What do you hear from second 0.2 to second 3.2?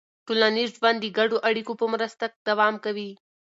ټولنیز ژوند د ګډو اړیکو په مرسته دوام کوي.